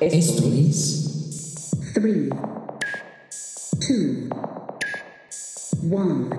[0.00, 2.28] Esto es 3,
[3.80, 3.90] 2,
[5.90, 6.30] 1.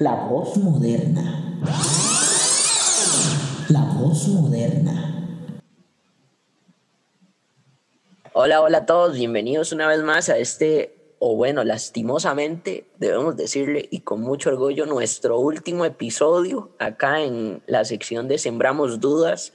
[0.00, 1.60] La voz moderna.
[3.68, 5.62] La voz moderna.
[8.32, 13.86] Hola, hola a todos, bienvenidos una vez más a este, o bueno, lastimosamente, debemos decirle,
[13.92, 19.52] y con mucho orgullo, nuestro último episodio acá en la sección de Sembramos Dudas.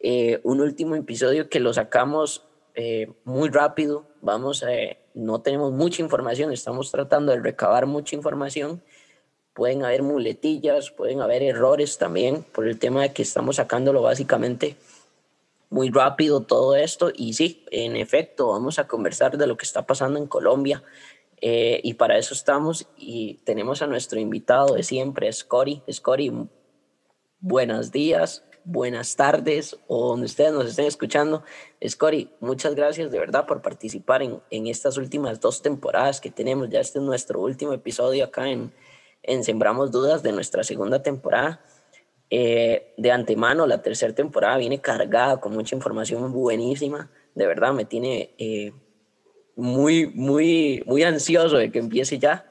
[0.00, 2.44] Eh, un último episodio que lo sacamos
[2.74, 4.06] eh, muy rápido.
[4.20, 4.68] Vamos, a,
[5.14, 8.82] no tenemos mucha información, estamos tratando de recabar mucha información.
[9.52, 14.76] Pueden haber muletillas, pueden haber errores también por el tema de que estamos sacándolo básicamente
[15.70, 17.10] muy rápido todo esto.
[17.14, 20.82] Y sí, en efecto, vamos a conversar de lo que está pasando en Colombia.
[21.40, 25.82] Eh, y para eso estamos y tenemos a nuestro invitado de siempre, Scori.
[25.90, 26.32] Scori,
[27.40, 31.42] buenos días, buenas tardes o donde ustedes nos estén escuchando.
[31.86, 36.68] Scori, muchas gracias de verdad por participar en, en, estas últimas dos temporadas que tenemos.
[36.68, 38.72] Ya este es nuestro último episodio acá en,
[39.22, 41.64] en Sembramos Dudas de nuestra segunda temporada.
[42.28, 47.10] Eh, de antemano, la tercera temporada viene cargada con mucha información buenísima.
[47.34, 48.72] De verdad, me tiene eh,
[49.56, 52.50] muy, muy, muy ansioso de que empiece ya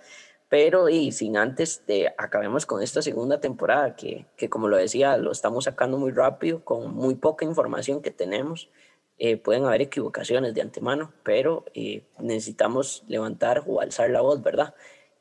[0.50, 5.18] pero y sin antes de acabemos con esta segunda temporada que, que, como lo decía
[5.18, 8.70] lo estamos sacando muy rápido con muy poca información que tenemos
[9.18, 14.74] eh, pueden haber equivocaciones de antemano pero eh, necesitamos levantar o alzar la voz verdad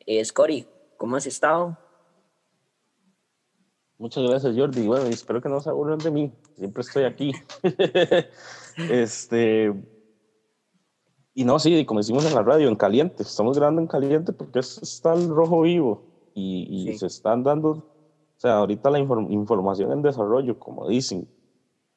[0.06, 0.66] eh, Scori
[0.96, 1.76] cómo has estado
[3.98, 4.86] muchas gracias Jordi.
[4.86, 6.32] Bueno espero que no se aburran de mí.
[6.56, 7.32] Siempre estoy aquí.
[8.90, 9.72] Este
[11.38, 13.22] y no, sí, como decimos en la radio, en caliente.
[13.22, 16.98] Estamos grabando en caliente porque es, está el rojo vivo y, y sí.
[17.00, 17.84] se están dando, o
[18.38, 21.28] sea, ahorita la inform información en desarrollo, como dicen.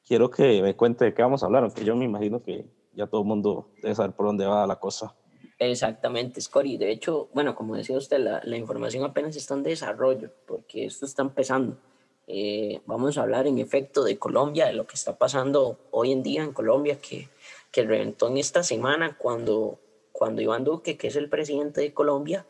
[0.06, 3.06] Quiero que me cuente de qué vamos a hablar, aunque yo me imagino que ya
[3.06, 5.14] todo el mundo debe saber por dónde va la cosa.
[5.58, 6.76] Exactamente, Scori.
[6.76, 11.06] De hecho, bueno, como decía usted, la, la información apenas está en desarrollo porque esto
[11.06, 11.78] está empezando.
[12.26, 16.22] Eh, vamos a hablar en efecto de Colombia, de lo que está pasando hoy en
[16.22, 17.28] día en Colombia, que
[17.70, 19.80] que reventó en esta semana cuando,
[20.12, 22.46] cuando Iván Duque, que es el presidente de Colombia,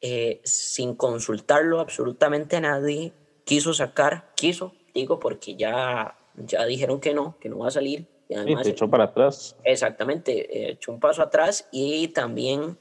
[0.00, 3.12] eh, sin consultarlo absolutamente a nadie,
[3.44, 8.06] quiso sacar, quiso, digo, porque ya, ya dijeron que no, que no va a salir.
[8.28, 9.56] Y además, sí, echó para atrás.
[9.64, 12.78] Exactamente, eh, echó un paso atrás y también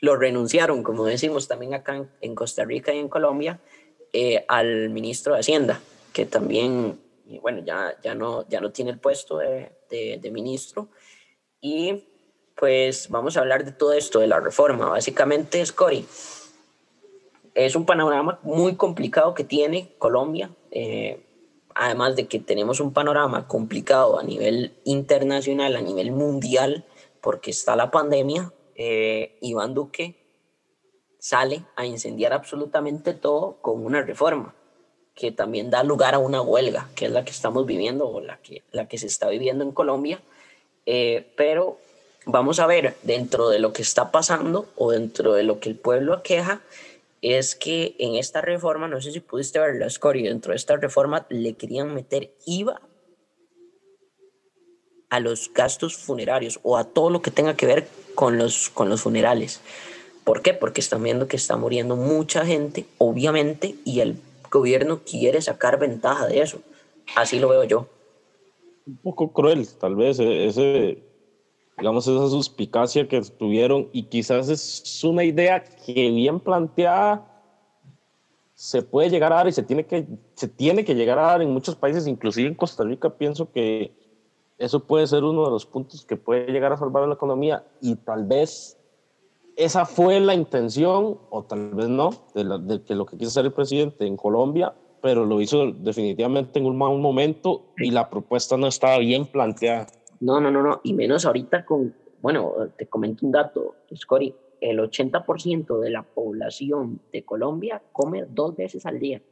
[0.00, 3.60] lo renunciaron, como decimos también acá en, en Costa Rica y en Colombia,
[4.12, 5.80] eh, al ministro de Hacienda,
[6.12, 6.98] que también,
[7.42, 10.88] bueno, ya, ya, no, ya no tiene el puesto de, de, de ministro
[11.60, 12.04] y
[12.56, 14.88] pues vamos a hablar de todo esto, de la reforma.
[14.88, 16.06] Básicamente, Scori,
[17.54, 21.24] es un panorama muy complicado que tiene Colombia, eh,
[21.74, 26.84] además de que tenemos un panorama complicado a nivel internacional, a nivel mundial,
[27.20, 28.52] porque está la pandemia.
[28.74, 30.16] Eh, Iván Duque
[31.18, 34.54] sale a incendiar absolutamente todo con una reforma
[35.14, 38.38] que también da lugar a una huelga, que es la que estamos viviendo o la
[38.38, 40.22] que, la que se está viviendo en Colombia
[40.92, 41.78] eh, pero
[42.26, 45.76] vamos a ver, dentro de lo que está pasando o dentro de lo que el
[45.76, 46.62] pueblo aqueja,
[47.22, 50.76] es que en esta reforma, no sé si pudiste ver la Scori, dentro de esta
[50.76, 52.80] reforma le querían meter IVA
[55.10, 57.86] a los gastos funerarios o a todo lo que tenga que ver
[58.16, 59.60] con los, con los funerales.
[60.24, 60.54] ¿Por qué?
[60.54, 64.16] Porque están viendo que está muriendo mucha gente, obviamente, y el
[64.50, 66.62] gobierno quiere sacar ventaja de eso.
[67.14, 67.86] Así lo veo yo
[68.90, 71.02] un poco cruel, tal vez, e-, ese,
[71.78, 77.26] digamos, esa suspicacia que tuvieron y quizás es una idea que bien planteada
[78.54, 81.42] se puede llegar a dar y se tiene que, se tiene que llegar a dar
[81.42, 83.94] en muchos países, inclusive en Costa Rica, pienso que
[84.58, 87.96] eso puede ser uno de los puntos que puede llegar a salvar la economía y
[87.96, 88.76] tal vez
[89.56, 93.52] esa fue la intención, o tal vez no, de que lo que quiso hacer el
[93.52, 98.66] presidente en Colombia, pero lo hizo definitivamente en un mal momento y la propuesta no
[98.66, 99.86] estaba bien planteada.
[100.20, 104.78] No, no, no, no, y menos ahorita con, bueno, te comento un dato, Scori, el
[104.78, 109.22] 80% de la población de Colombia come dos veces al día.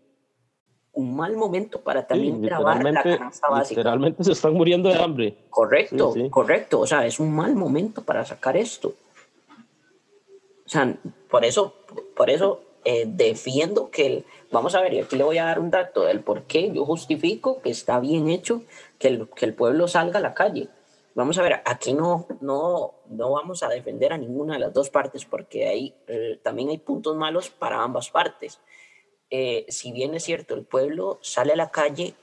[0.93, 3.81] Un mal momento para también sí, grabar la canasta básica.
[3.81, 5.37] Literalmente se están muriendo de hambre.
[5.50, 6.31] Correcto, sí, sí.
[6.31, 6.81] correcto.
[6.81, 8.94] O sea, es un mal momento para sacar esto.
[10.64, 10.97] O sea,
[11.31, 11.75] por eso,
[12.17, 15.58] por eso eh, defiendo que el, vamos a ver, y aquí le voy a dar
[15.58, 18.62] un dato del por qué yo justifico que está bien hecho
[18.98, 20.69] que el, que el pueblo salga a la calle.
[21.14, 24.88] Vamos a ver, aquí no, no, no vamos a defender a ninguna de las dos
[24.90, 28.60] partes porque ahí eh, también hay puntos malos para ambas partes.
[29.30, 32.14] Eh, si bien es cierto, el pueblo sale a la calle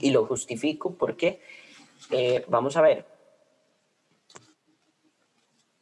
[0.00, 1.40] y lo justifico porque,
[2.48, 3.04] vamos a ver,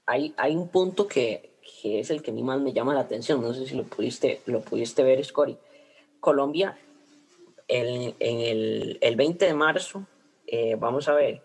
[0.06, 1.53] hay, hay un punto que,
[1.84, 3.42] que es el que a mí más me llama la atención.
[3.42, 5.58] No sé si lo pudiste, lo pudiste ver, Scori.
[6.19, 6.78] Colombia,
[7.69, 10.06] el, el, el 20 de marzo,
[10.46, 11.42] eh, vamos a ver,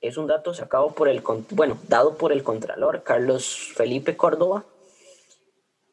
[0.00, 4.64] es un dato sacado por el, bueno, dado por el Contralor Carlos Felipe Córdoba.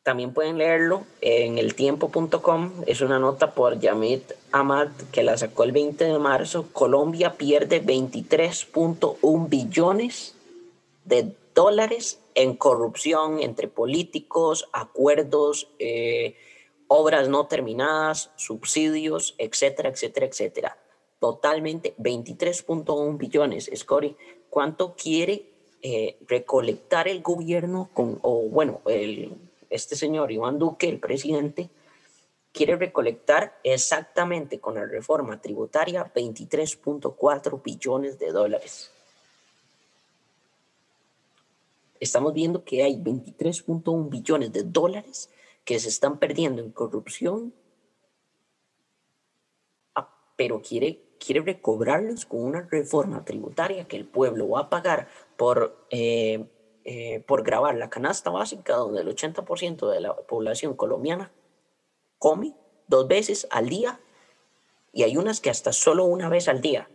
[0.03, 2.71] También pueden leerlo en eltiempo.com.
[2.87, 6.67] Es una nota por Yamit Ahmad que la sacó el 20 de marzo.
[6.71, 10.35] Colombia pierde 23.1 billones
[11.03, 16.37] de dólares en corrupción entre políticos, acuerdos, eh,
[16.87, 20.77] obras no terminadas, subsidios, etcétera, etcétera, etcétera.
[21.19, 23.69] Totalmente 23.1 billones.
[23.75, 24.15] Scotty,
[24.49, 25.49] ¿cuánto quiere
[25.81, 29.35] eh, recolectar el gobierno con, o bueno, el,
[29.69, 31.69] este señor Iván Duque, el presidente,
[32.53, 38.93] quiere recolectar exactamente con la reforma tributaria 23.4 billones de dólares?
[41.99, 45.29] Estamos viendo que hay 23.1 billones de dólares
[45.65, 47.53] que se están perdiendo en corrupción,
[49.95, 55.07] ah, pero quiere, quiere recobrarlos con una reforma tributaria que el pueblo va a pagar
[55.37, 56.45] por, eh,
[56.85, 61.31] eh, por grabar la canasta básica, donde el 80% de la población colombiana
[62.17, 62.55] come
[62.87, 63.99] dos veces al día
[64.91, 66.89] y hay unas que hasta solo una vez al día.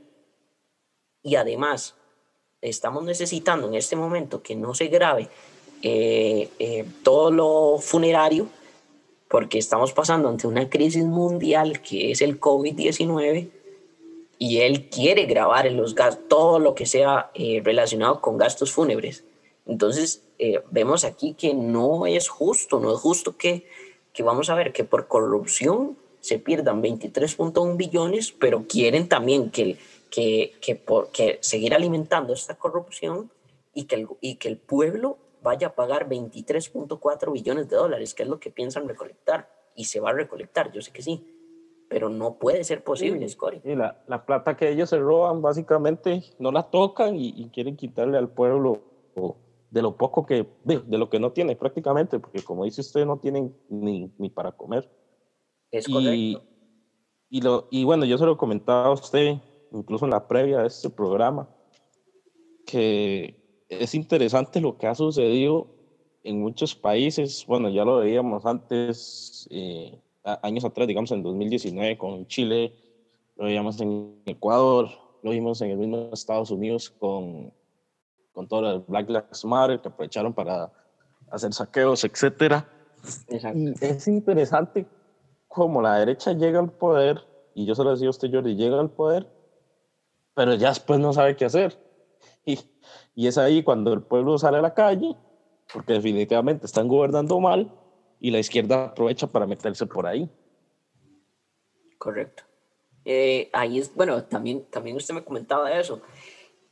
[1.22, 1.96] Y además,
[2.64, 5.28] estamos necesitando en este momento que no se grave
[5.82, 8.48] eh, eh, todo lo funerario,
[9.28, 13.50] porque estamos pasando ante una crisis mundial que es el COVID-19
[14.38, 18.72] y él quiere grabar en los gastos todo lo que sea eh, relacionado con gastos
[18.72, 19.24] fúnebres.
[19.66, 20.22] Entonces,
[20.70, 23.66] vemos aquí que no es justo, no es justo que,
[24.12, 29.62] que vamos a ver que por corrupción se pierdan 23.1 billones, pero quieren también que
[29.62, 29.78] el,
[30.14, 33.32] que, que, por, que seguir alimentando esta corrupción
[33.74, 38.22] y que el, y que el pueblo vaya a pagar 23.4 billones de dólares, que
[38.22, 41.26] es lo que piensan recolectar, y se va a recolectar, yo sé que sí,
[41.88, 43.60] pero no puede ser posible, Scori.
[43.64, 48.16] Y la, la, plata que ellos se roban, básicamente, no la tocan y, quieren quitarle
[48.16, 48.82] al pueblo
[49.68, 53.04] de lo poco que, de, de, lo que no tiene prácticamente, porque como dice usted,
[53.04, 54.88] no tienen ni, ni para comer.
[55.72, 56.12] Es correcto.
[56.14, 56.38] Y,
[57.30, 59.38] y, lo, y bueno, yo se lo comentaba a usted,
[59.74, 61.48] incluso en la previa de este programa,
[62.64, 63.36] que
[63.68, 65.66] es interesante lo que ha sucedido
[66.22, 67.44] en muchos países.
[67.46, 70.00] Bueno, ya lo veíamos antes, eh,
[70.42, 72.72] años atrás, digamos en 2019 con Chile,
[73.36, 74.88] lo veíamos en Ecuador,
[75.22, 77.52] lo vimos en el mismo Estados Unidos con,
[78.32, 80.72] con todo el Black Lives Matter, que aprovecharon para
[81.30, 82.64] hacer saqueos, etc.
[83.28, 84.86] Y es interesante
[85.48, 87.20] cómo la derecha llega al poder,
[87.54, 89.33] y yo se lo decía a usted, Jordi, llega al poder
[90.34, 91.78] pero ya después no sabe qué hacer.
[92.44, 92.58] Y,
[93.14, 95.16] y es ahí cuando el pueblo sale a la calle,
[95.72, 97.70] porque definitivamente están gobernando mal
[98.20, 100.28] y la izquierda aprovecha para meterse por ahí.
[101.98, 102.42] Correcto.
[103.04, 106.00] Eh, ahí es, bueno, también, también usted me comentaba eso.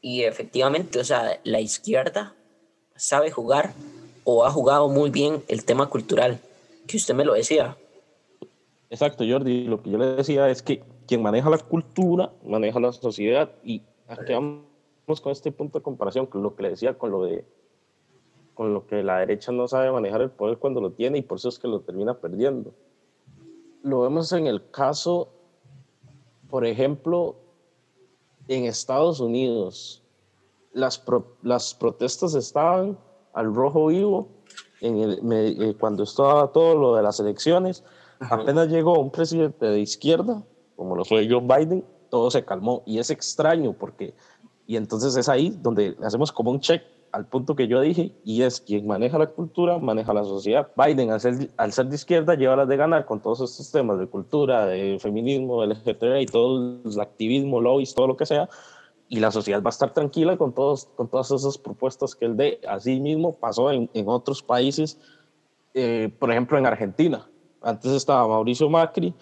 [0.00, 2.34] Y efectivamente, o sea, la izquierda
[2.96, 3.72] sabe jugar
[4.24, 6.40] o ha jugado muy bien el tema cultural,
[6.86, 7.76] que usted me lo decía.
[8.90, 9.64] Exacto, Jordi.
[9.64, 10.82] Lo que yo le decía es que
[11.12, 13.50] quien maneja la cultura, maneja la sociedad.
[13.62, 17.24] Y aquí vamos con este punto de comparación, con lo que le decía, con lo
[17.24, 17.44] de
[18.54, 21.36] con lo que la derecha no sabe manejar el poder cuando lo tiene y por
[21.36, 22.72] eso es que lo termina perdiendo.
[23.82, 25.28] Lo vemos en el caso,
[26.48, 27.36] por ejemplo,
[28.48, 30.02] en Estados Unidos.
[30.72, 31.04] Las,
[31.42, 32.98] las protestas estaban
[33.34, 34.28] al rojo vivo
[34.80, 37.84] en el, eh, cuando estaba todo lo de las elecciones.
[38.18, 40.42] Apenas llegó un presidente de izquierda
[40.82, 42.82] como lo fue Joe Biden, todo se calmó.
[42.84, 44.14] Y es extraño porque,
[44.66, 48.42] y entonces es ahí donde hacemos como un check al punto que yo dije, y
[48.42, 50.72] es quien maneja la cultura, maneja la sociedad.
[50.76, 54.00] Biden, al ser, al ser de izquierda, lleva las de ganar con todos estos temas
[54.00, 58.48] de cultura, de feminismo, LGTB y todo el activismo, lobbies, todo lo que sea,
[59.08, 62.36] y la sociedad va a estar tranquila con, todos, con todas esas propuestas que él
[62.36, 62.60] dé.
[62.66, 64.98] Así mismo pasó en, en otros países,
[65.74, 67.28] eh, por ejemplo en Argentina.
[67.60, 69.14] Antes estaba Mauricio Macri,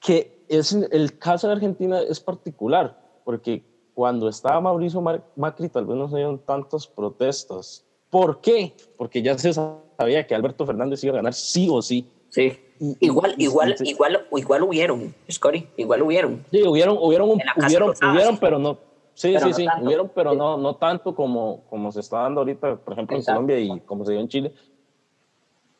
[0.00, 3.64] que es, el caso de Argentina es particular, porque
[3.94, 5.00] cuando estaba Mauricio
[5.36, 7.86] Macri tal vez no se dieron tantas protestas.
[8.10, 8.74] ¿Por qué?
[8.98, 12.10] Porque ya se sabía que Alberto Fernández iba a ganar sí o sí.
[12.28, 12.58] Sí.
[13.00, 16.44] igual, igual, igual, igual hubieron, Scotty, igual hubieron.
[16.50, 18.78] Sí, hubieron, hubieron, hubieron, hubieron, pero no.
[19.14, 22.94] Sí, sí, sí, hubieron, pero no, no tanto como, como se está dando ahorita, por
[22.94, 24.54] ejemplo, en Colombia y como se dio en Chile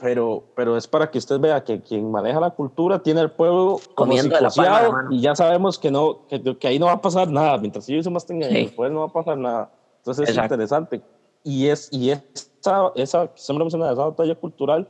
[0.00, 3.80] pero, pero es para que usted vea que quien maneja la cultura tiene el pueblo
[3.94, 7.58] como psicoseado y ya sabemos que, no, que, que, ahí no va a pasar nada.
[7.58, 9.70] Mientras ellos más tengan el poder, no va a pasar nada.
[9.98, 11.02] Entonces es interesante.
[11.44, 12.22] Y es, y es
[12.60, 14.88] esa, esa, siempre menciona esa batalla cultural,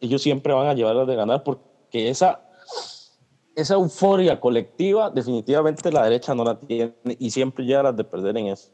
[0.00, 2.40] ellos siempre van a llevarla de ganar porque esa,
[3.54, 8.04] esa euforia colectiva definitivamente la derecha no la tiene y siempre llega a las de
[8.04, 8.70] perder en eso.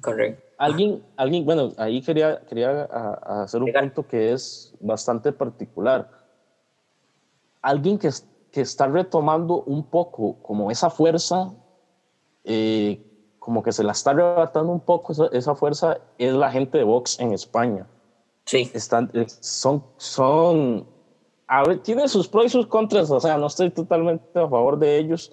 [0.00, 0.42] Correcto.
[0.58, 3.84] Alguien, alguien bueno, ahí quería, quería a- a hacer un Legal.
[3.86, 6.08] punto que es bastante particular.
[7.62, 8.10] Alguien que,
[8.52, 11.52] que está retomando un poco como esa fuerza,
[12.44, 13.00] eh,
[13.38, 16.84] como que se la está arrebatando un poco esa, esa fuerza, es la gente de
[16.84, 17.86] Vox en España.
[18.46, 20.86] Sí, Están, eh, son, son,
[21.46, 24.78] a ver, tienen sus pros y sus contras, o sea, no estoy totalmente a favor
[24.78, 25.32] de ellos,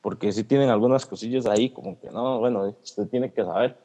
[0.00, 3.76] porque sí tienen algunas cosillas ahí, como que no, bueno, usted tiene que saber.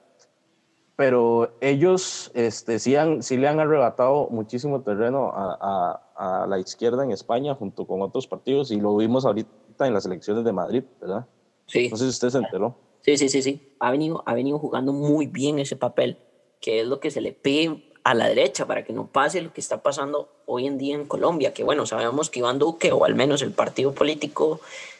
[0.95, 6.59] Pero ellos este, sí, han, sí le han arrebatado muchísimo terreno a, a, a la
[6.59, 10.53] izquierda en España junto con otros partidos y lo vimos ahorita en las elecciones de
[10.53, 11.25] Madrid, ¿verdad?
[11.65, 11.89] sí.
[11.89, 12.75] No sé si usted se enteró.
[13.01, 13.75] Sí, sí, sí, sí.
[13.79, 16.17] Ha venido, ha venido jugando muy bien ese papel,
[16.61, 19.53] que es lo que se le pide a la derecha para que no pase lo
[19.53, 23.05] que está pasando hoy en día en Colombia, que bueno, sabemos que Iván Duque, o
[23.05, 24.59] al menos el partido político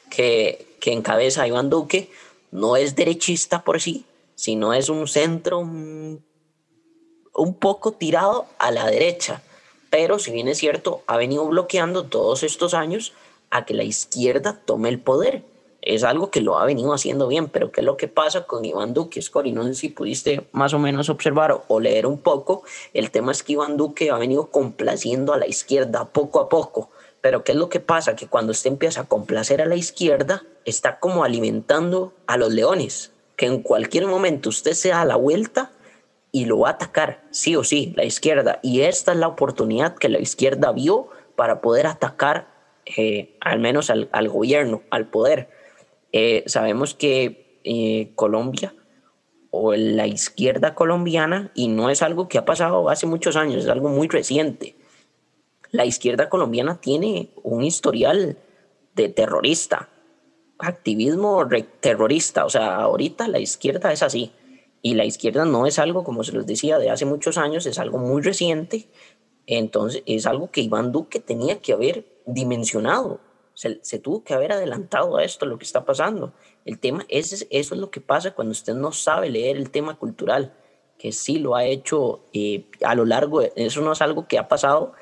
[0.09, 2.09] que, que encabeza Iván Duque,
[2.51, 4.05] no es derechista por sí,
[4.35, 6.23] sino es un centro un
[7.59, 9.41] poco tirado a la derecha.
[9.89, 13.13] Pero si bien es cierto, ha venido bloqueando todos estos años
[13.51, 15.43] a que la izquierda tome el poder.
[15.81, 18.63] Es algo que lo ha venido haciendo bien, pero ¿qué es lo que pasa con
[18.63, 19.51] Iván Duque, Scori?
[19.51, 22.63] No sé si pudiste más o menos observar o leer un poco.
[22.93, 26.89] El tema es que Iván Duque ha venido complaciendo a la izquierda poco a poco.
[27.23, 28.17] Pero ¿qué es lo que pasa?
[28.17, 33.13] Que cuando usted empieza a complacer a la izquierda, está como alimentando a los leones,
[33.37, 35.71] que en cualquier momento usted se da la vuelta
[36.33, 38.59] y lo va a atacar, sí o sí, la izquierda.
[38.61, 42.49] Y esta es la oportunidad que la izquierda vio para poder atacar
[42.97, 45.49] eh, al menos al, al, gobierno, al poder.
[46.11, 48.75] Eh, sabemos que eh, Colombia
[49.49, 53.69] o la izquierda colombiana, y no es algo que ha pasado hace muchos años, es
[53.69, 54.75] algo muy reciente,
[55.73, 58.37] la izquierda colombiana tiene un historial
[58.93, 59.89] de terrorista,
[60.59, 61.45] activismo
[61.79, 64.31] terrorista, o sea, ahorita la izquierda es así.
[64.83, 67.79] Y la izquierda no es algo, como se los decía, de hace muchos años, es
[67.79, 68.87] algo muy reciente.
[69.47, 73.19] Entonces, es algo que Iván Duque tenía que haber dimensionado.
[73.55, 76.33] Se, tuvo que haber adelantado a esto, lo que está pasando.
[76.65, 79.97] El tema, es, eso es lo que pasa cuando usted no sabe leer el tema
[79.97, 80.53] cultural,
[80.99, 84.37] que sí lo ha hecho eh, a lo largo, de, eso no es algo que
[84.37, 84.93] ha pasado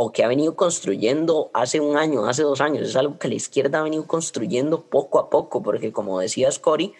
[0.00, 3.34] o que ha venido construyendo hace un año, hace dos años, es algo que la
[3.34, 6.94] izquierda ha venido construyendo poco a poco, porque como decía Scori,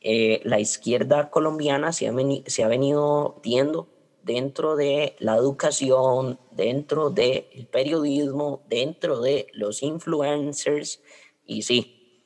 [0.00, 2.14] eh, la izquierda colombiana se ha,
[2.46, 3.86] se ha venido viendo
[4.22, 11.02] dentro de la educación, dentro del periodismo, dentro de los influencers.
[11.44, 12.22] Y sí,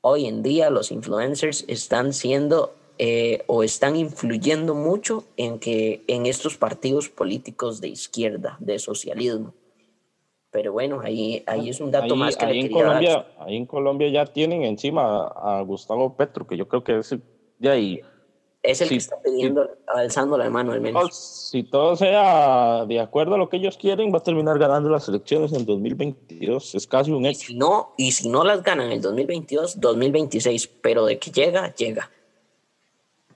[0.00, 6.24] hoy en día los influencers están siendo eh, o están influyendo mucho en, que, en
[6.24, 9.52] estos partidos políticos de izquierda, de socialismo.
[10.56, 13.10] Pero bueno, ahí, ahí es un dato ahí, más que ahí le en quería Colombia,
[13.12, 13.34] dar.
[13.40, 17.14] Ahí en Colombia ya tienen encima a, a Gustavo Petro, que yo creo que es
[17.58, 18.00] de ahí.
[18.62, 19.70] Es el Sí, que está pidiendo, sí.
[19.86, 21.02] alzando la mano al menos.
[21.04, 24.88] No, si todo sea de acuerdo a lo que ellos quieren, va a terminar ganando
[24.88, 26.74] las elecciones en 2022.
[26.74, 27.40] Es casi un Y hecho.
[27.48, 31.74] si no, y si no las ganan en el 2022, 2026, pero de que llega,
[31.74, 32.10] llega.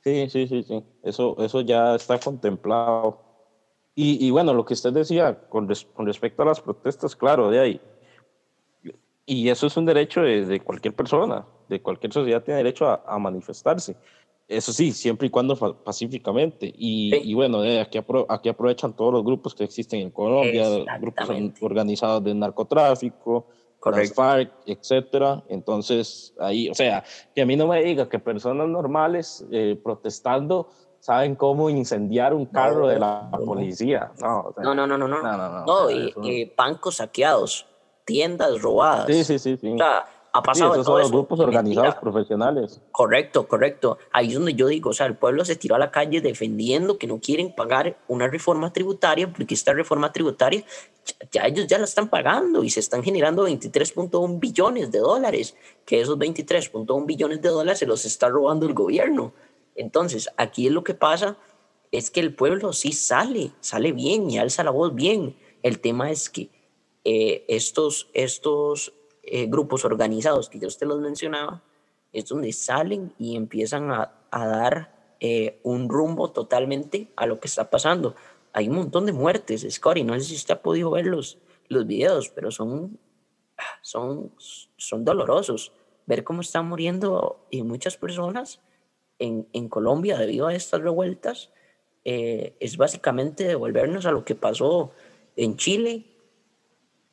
[0.02, 0.82] Sí, sí, sí, sí.
[1.02, 3.20] Eso, eso ya está contemplado.
[3.94, 7.50] Y, y bueno, lo que usted decía con, res- con respecto a las protestas, claro,
[7.50, 7.80] de ahí.
[9.26, 13.02] Y eso es un derecho de, de cualquier persona, de cualquier sociedad tiene derecho a,
[13.06, 13.96] a manifestarse.
[14.48, 15.54] Eso sí, siempre y cuando
[15.84, 16.72] pacíficamente.
[16.76, 17.20] Y, Sí.
[17.30, 20.68] y bueno, de aquí, apro- aquí aprovechan todos los grupos que existen en Colombia,
[21.00, 21.30] grupos
[21.60, 23.46] organizados de narcotráfico,
[23.78, 24.12] las.
[24.12, 25.44] FARC, etcétera.
[25.48, 30.68] Entonces, ahí, o sea, que a mí no me diga que personas normales eh, protestando
[31.10, 33.44] saben cómo incendiar un carro de la no, no.
[33.44, 34.12] policía.
[34.20, 35.20] No, o sea, No, no, no, no, no.
[35.22, 37.66] No, no, no, No, y, bancos saqueados,
[38.04, 39.06] tiendas robadas.
[39.08, 39.56] Sí, sí, sí.
[39.60, 39.72] sí.
[39.72, 41.16] O sea, ha Sí, pasado de esos todo son los eso.
[41.16, 42.00] grupos organizados mentira.
[42.00, 42.80] profesionales.
[42.92, 43.98] Correcto, correcto.
[44.12, 46.98] Ahí es donde yo digo, o sea, el pueblo se tiró a la calle defendiendo
[46.98, 50.62] que no quieren pagar una reforma tributaria, porque esta reforma tributaria
[51.04, 55.56] ya, ya ellos ya la están pagando y se están generando 23.1 billones de dólares,
[55.84, 59.32] que esos 23.1 billones de dólares se los está robando el gobierno.
[59.80, 61.38] Entonces, aquí es lo que pasa
[61.90, 65.36] es que el pueblo sí sale, sale bien y alza la voz bien.
[65.62, 66.50] El tema es que
[67.04, 71.62] eh, estos, estos eh, grupos organizados que ya usted los mencionaba,
[72.12, 77.48] es donde salen y empiezan a, a dar eh, un rumbo totalmente a lo que
[77.48, 78.14] está pasando.
[78.52, 81.86] Hay un montón de muertes, Scotty, no sé si usted ha podido ver los, los
[81.86, 82.98] videos, pero son,
[83.80, 84.30] son,
[84.76, 85.72] son dolorosos.
[86.04, 88.60] Ver cómo están muriendo eh, muchas personas
[89.20, 91.50] en, en Colombia debido a estas revueltas
[92.04, 94.90] eh, es básicamente devolvernos a lo que pasó
[95.36, 96.06] en Chile,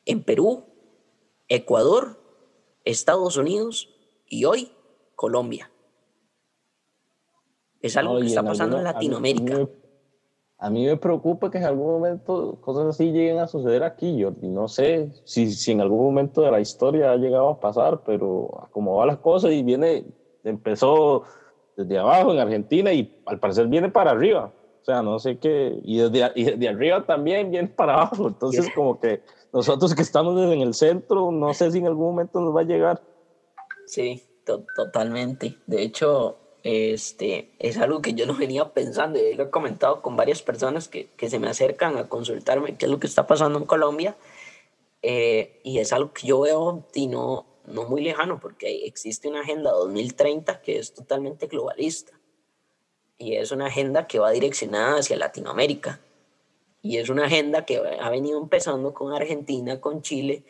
[0.05, 0.63] en Perú,
[1.49, 2.17] Ecuador,
[2.85, 3.93] Estados Unidos
[4.27, 4.71] y hoy
[5.15, 5.69] Colombia.
[7.81, 9.53] Es algo No, que está en pasando en alguna- mí- Latinoamérica.
[9.55, 9.69] A mí, me,
[10.57, 14.17] a mí me preocupa que en algún momento cosas así lleguen a suceder aquí.
[14.17, 18.01] Yo no sé si, si en algún momento de la historia ha llegado a pasar,
[18.05, 20.05] pero como va la cosa y viene,
[20.43, 21.23] empezó
[21.77, 24.51] desde abajo en Argentina y al parecer viene para arriba.
[24.81, 28.27] O sea, no sé qué, y desde, y desde arriba también viene para abajo.
[28.27, 29.21] Entonces, como que
[29.53, 32.65] nosotros que estamos en el centro, no sé si en algún momento nos va a
[32.65, 33.01] llegar.
[33.85, 35.57] Sí, to- totalmente.
[35.67, 40.15] De hecho, este, es algo que yo no venía pensando y lo he comentado con
[40.15, 43.59] varias personas que, que se me acercan a consultarme qué es lo que está pasando
[43.59, 44.15] en Colombia.
[45.01, 49.41] eh, y es algo que yo veo y no, no muy lejano porque existe una
[49.41, 52.19] agenda 2030 que es totalmente globalista.
[53.19, 55.99] Y es una agenda que va direccionada hacia Latinoamérica.
[56.81, 60.43] Y es una agenda que ha venido empezando con Argentina, con Chile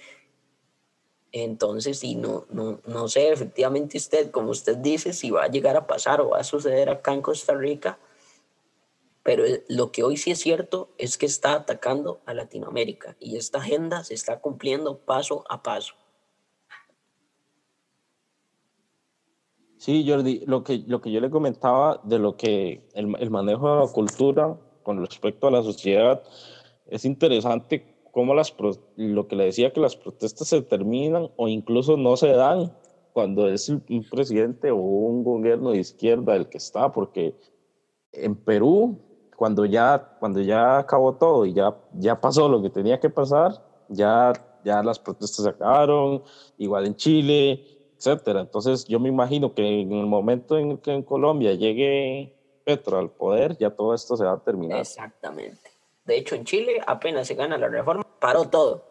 [1.31, 5.75] entonces, sí, no, no, no sé efectivamente usted, como usted dice, si va a llegar
[5.75, 7.99] a pasar o va a suceder acá en Costa Rica,
[9.23, 13.59] pero lo que hoy sí es cierto es que está atacando a Latinoamérica y esta
[13.59, 15.95] agenda se está cumpliendo paso a paso.
[19.77, 23.69] Sí, Jordi, lo que, lo que yo le comentaba de lo que el, el manejo
[23.69, 26.23] de la cultura con respecto a la sociedad
[26.87, 28.55] es interesante cómo las
[28.95, 32.73] lo que le decía que las protestas se terminan o incluso no se dan
[33.13, 37.35] cuando es un presidente o un gobierno de izquierda el que está, porque
[38.11, 38.97] en Perú
[39.35, 43.63] cuando ya cuando ya acabó todo y ya ya pasó lo que tenía que pasar,
[43.87, 46.23] ya ya las protestas acabaron,
[46.57, 47.63] igual en Chile,
[47.97, 48.41] etcétera.
[48.41, 53.09] Entonces yo me imagino que en el momento en que en Colombia llegue Petro al
[53.09, 54.79] poder, ya todo esto se va a terminar.
[54.79, 55.71] Exactamente.
[56.05, 58.83] De hecho, en Chile apenas se gana la reforma, paró todo.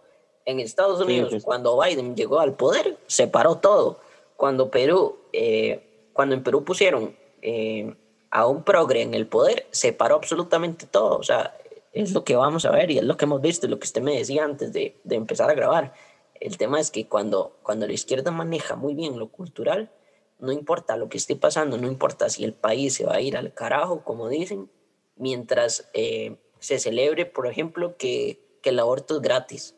[0.45, 1.45] En Estados Unidos, sí, sí.
[1.45, 3.99] cuando Biden llegó al poder, se paró todo.
[4.37, 7.95] Cuando Perú, eh, cuando en Perú pusieron eh,
[8.31, 11.19] a un progre en el poder, se paró absolutamente todo.
[11.19, 11.57] O sea,
[11.93, 13.87] es lo que vamos a ver y es lo que hemos visto, y lo que
[13.87, 15.95] usted me decía antes de, de empezar a grabar.
[16.41, 19.91] El tema es que cuando, cuando la izquierda maneja muy bien lo cultural,
[20.39, 23.37] no importa lo que esté pasando, no importa si el país se va a ir
[23.37, 24.71] al carajo, como dicen,
[25.17, 29.77] mientras eh, se celebre, por ejemplo, que, que el aborto es gratis,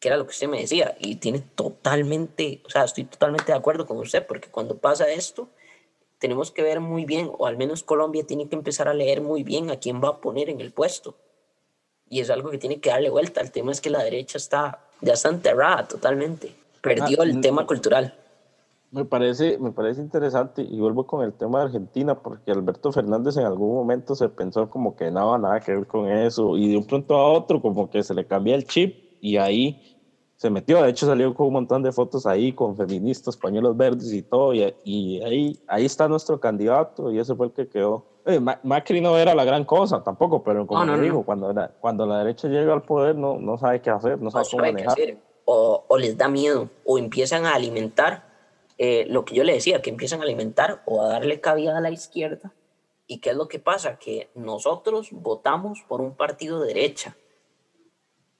[0.00, 3.58] que era lo que usted me decía, y tiene totalmente, o sea, estoy totalmente de
[3.58, 5.48] acuerdo con usted, porque cuando pasa esto,
[6.18, 9.42] tenemos que ver muy bien, o al menos Colombia tiene que empezar a leer muy
[9.42, 11.16] bien a quién va a poner en el puesto.
[12.08, 13.40] Y es algo que tiene que darle vuelta.
[13.40, 16.54] El tema es que la derecha está, ya está enterrada totalmente.
[16.80, 18.14] Perdió Ah, el tema cultural.
[18.92, 23.36] Me parece, me parece interesante y vuelvo con el tema de Argentina porque Alberto Fernández
[23.36, 26.76] en algún momento se pensó como que no, nada que ver con eso y de
[26.76, 29.96] un pronto a otro como que se le cambia el chip y ahí
[30.34, 30.82] se metió.
[30.82, 34.54] De hecho salió con un montón de fotos ahí con feministas, pañuelos verdes y todo
[34.54, 38.06] y, y ahí, ahí está nuestro candidato y ese fue el que quedó.
[38.26, 41.02] Eh, Ma- Macri no era la gran cosa tampoco, pero como No, no, no.
[41.02, 44.30] digo, cuando la, cuando la derecha llega al poder no, no sabe qué hacer, no
[44.30, 44.92] sabe no cómo sabe manejar.
[44.92, 48.28] hacer, o, o les da miedo, o empiezan a alimentar
[48.78, 51.80] eh, lo que yo le decía, que empiezan a alimentar o a darle cabida a
[51.80, 52.52] la izquierda.
[53.06, 53.98] ¿Y qué es lo que pasa?
[53.98, 57.16] Que nosotros votamos por un partido de derecha,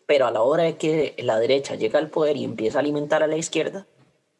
[0.06, 3.22] pero a la hora de que la derecha llega al poder y empieza a alimentar
[3.22, 3.86] a la izquierda,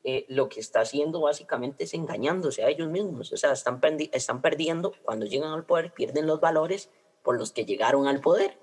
[0.05, 3.33] eh, lo que está haciendo básicamente es engañándose a ellos mismos.
[3.33, 3.81] O sea, están,
[4.13, 6.91] están perdiendo, cuando llegan al poder, pierden los valores
[7.23, 8.59] por los que llegaron al poder.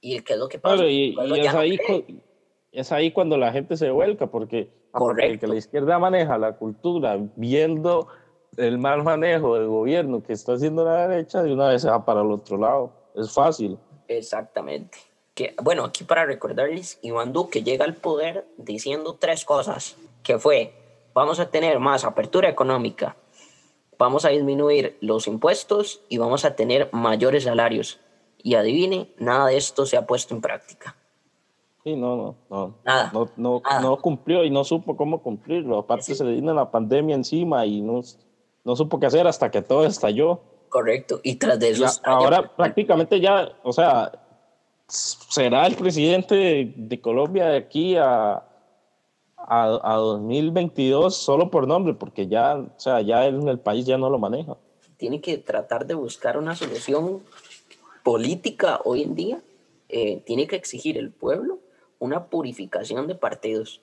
[0.00, 0.76] ¿Y qué es lo que pasa?
[0.76, 2.04] Claro, y, y es, no ahí, cu-
[2.72, 4.70] es ahí cuando la gente se vuelca, porque
[5.16, 8.08] de que la izquierda maneja la cultura viendo
[8.56, 12.04] el mal manejo del gobierno que está haciendo la derecha, de una vez se va
[12.04, 12.92] para el otro lado.
[13.14, 13.78] Es fácil.
[14.08, 14.98] Exactamente.
[15.34, 20.74] Que, bueno, aquí para recordarles, Iván Duque llega al poder diciendo tres cosas, que fue,
[21.14, 23.16] vamos a tener más apertura económica,
[23.96, 28.00] vamos a disminuir los impuestos y vamos a tener mayores salarios.
[28.42, 30.96] Y adivine, nada de esto se ha puesto en práctica.
[31.84, 32.74] Sí, no, no, no.
[32.84, 33.80] Nada, No, no, nada.
[33.80, 35.78] no cumplió y no supo cómo cumplirlo.
[35.78, 36.14] Aparte Sí.
[36.14, 38.00] se le vino la pandemia encima y no,
[38.64, 40.40] no supo qué hacer hasta que todo estalló.
[40.70, 41.20] Correcto.
[41.22, 41.84] Y tras de eso...
[41.84, 44.12] Ya, ahora prácticamente ya, o sea,
[44.88, 48.42] será el presidente de, de Colombia de aquí a,
[49.48, 53.98] a, a 2022 solo por nombre, porque ya, o sea, ya en el país ya
[53.98, 54.56] no lo maneja.
[54.96, 57.22] tiene que tratar de buscar una solución
[58.02, 59.42] política hoy en día.
[59.88, 61.58] Eh, tiene que exigir el pueblo
[61.98, 63.80] una purificación de partidos,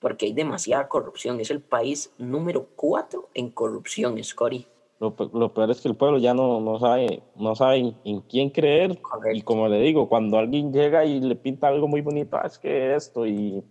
[0.00, 1.40] porque hay demasiada corrupción.
[1.40, 4.66] Es el país número cuatro en corrupción, Scotty.
[5.00, 8.20] lo, lo peor es que el pueblo ya no, no sabe, no sabe en, en
[8.20, 8.98] quién creer.
[9.00, 9.36] Correcto.
[9.36, 12.58] Y como le digo, cuando alguien llega y le pinta algo muy bonito, "Ah, es
[12.58, 13.62] que esto y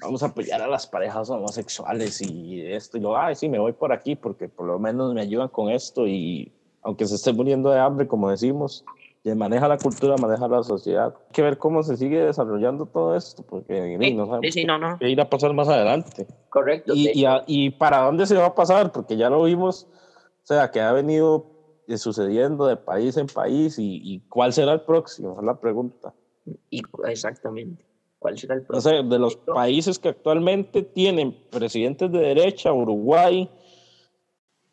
[0.00, 3.72] vamos a apoyar a las parejas homosexuales y esto y lo, ay, sí, me voy
[3.72, 7.70] por aquí porque por lo menos me ayudan con esto y aunque se esté muriendo
[7.70, 8.84] de hambre, como decimos,
[9.24, 11.14] que maneja la cultura, maneja la sociedad.
[11.16, 14.78] Hay que ver cómo se sigue desarrollando todo esto porque Sí, no sabemos sí, no,
[14.78, 14.98] no.
[14.98, 16.26] qué irá a pasar más adelante.
[16.48, 16.92] Correcto.
[16.94, 20.46] Y, y, a- y para dónde se va a pasar, porque ya lo vimos, o
[20.46, 21.46] sea, que ha venido
[21.88, 26.14] eh, sucediendo de país en país y, y cuál será el próximo, es la pregunta.
[26.70, 27.84] y- exactamente.
[28.26, 28.96] ¿Cuál será el No próximo?
[29.02, 33.48] sé, de los países que actualmente tienen presidentes de derecha, Uruguay,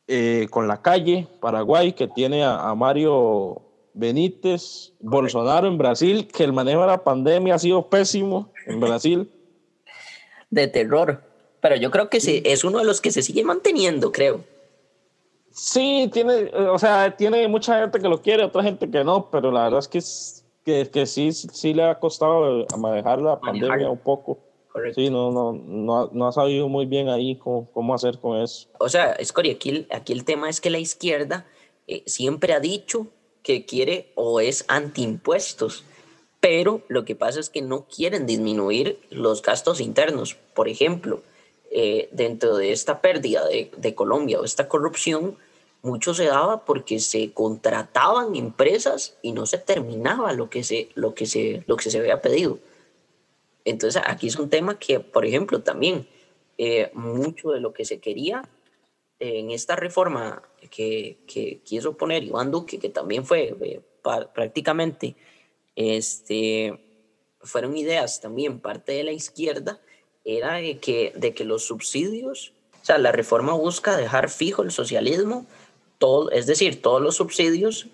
[0.07, 3.61] eh, con la calle, Paraguay, que tiene a, a Mario
[3.93, 9.29] Benítez, Bolsonaro en Brasil, que el manejo de la pandemia ha sido pésimo en Brasil.
[10.49, 11.21] De terror.
[11.61, 14.43] Pero yo creo que se, es uno de los que se sigue manteniendo, creo.
[15.51, 19.51] Sí, tiene, o sea, tiene mucha gente que lo quiere, otra gente que no, pero
[19.51, 23.89] la verdad es que, es- que, que sí, sí le ha costado manejar la pandemia
[23.89, 24.39] un poco.
[24.71, 25.02] Correcto.
[25.02, 28.67] Sí, no, no, no, no ha sabido muy bien ahí cómo, cómo hacer con eso.
[28.80, 31.45] O sea, Scori, aquí, aquí el tema es que la izquierda
[31.88, 33.08] eh, siempre ha dicho
[33.43, 35.84] que quiere o es antiimpuestos,
[36.39, 40.36] pero lo que pasa es que no quieren disminuir los gastos internos.
[40.56, 41.21] Por ejemplo,
[41.69, 45.38] eh, dentro de esta pérdida de, de Colombia o esta corrupción,
[45.84, 51.13] mucho se daba porque se contrataban empresas y no se terminaba lo que se, lo
[51.13, 52.58] que se, lo que se había pedido.
[53.65, 56.08] Entonces, aquí es un tema que, por ejemplo, también
[56.58, 58.43] eh, mucho de lo que se quería
[59.19, 60.41] en esta reforma
[60.72, 63.56] que, que quiso poner Iván Duque, que también fue
[64.34, 65.15] prácticamente,
[65.76, 66.80] este,
[67.41, 69.82] fueron ideas también parte de la izquierda,
[70.26, 74.72] era de que, de que los subsidios, o sea, la reforma busca dejar fijo el
[74.72, 75.46] socialismo,
[76.03, 77.87] todo, es decir, todos los subsidios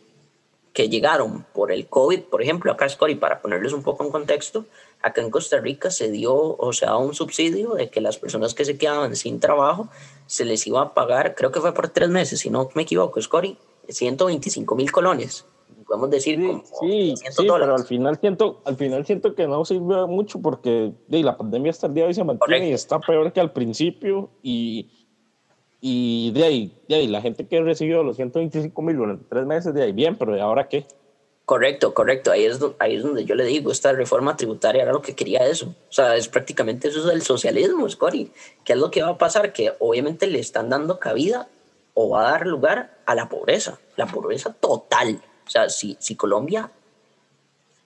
[0.74, 4.66] que llegaron por el COVID, por ejemplo, acá Scori, para ponerles un poco en contexto,
[5.00, 8.66] acá en Costa Rica se dio, o sea, un subsidio de que las personas que
[8.66, 9.90] se quedaban sin trabajo
[10.26, 13.22] se les iba a pagar, creo que fue por tres meses, si no me equivoco,
[13.22, 15.46] Scori, 125 mil colones,
[15.86, 19.46] podemos decir Sí, como sí, 300 sí, pero al final siento, al final siento que
[19.46, 23.00] no sirve mucho porque la pandemia hasta el día de hoy se mantiene y está
[23.00, 24.90] peor que al principio y,
[25.82, 29.74] y de ahí, de ahí la gente que recibió los 125 mil durante tres meses,
[29.74, 30.86] de ahí bien, pero ¿de ahora qué?
[31.46, 32.32] Correcto, correcto.
[32.32, 35.48] Ahí es, ahí es donde yo le digo, esta reforma tributaria era lo que quería
[35.48, 35.74] eso.
[35.90, 38.32] O sea, es prácticamente eso del socialismo, Scori.
[38.64, 39.52] ¿Qué es lo que va a pasar?
[39.52, 41.48] Que obviamente le están dando cabida
[41.96, 45.24] o va a dar lugar a la pobreza, la pobreza total.
[45.48, 46.70] O sea, si, si Colombia,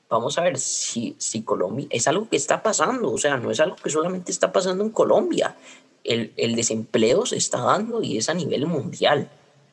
[0.10, 3.62] vamos a ver, si, si Colombia, es algo que está pasando, o sea, no es
[3.62, 5.56] algo que solamente está pasando en Colombia.
[6.04, 9.30] El, el desempleo se está dando y es a nivel mundial.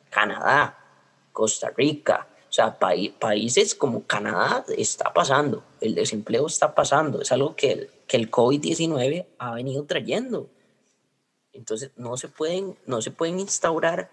[0.09, 0.77] Canadá,
[1.33, 7.31] Costa Rica, o sea, paí- países como Canadá está pasando, el desempleo está pasando, es
[7.31, 10.49] algo que el, que el COVID-19 ha venido trayendo.
[11.53, 14.09] Entonces, no se pueden, no se pueden instaurar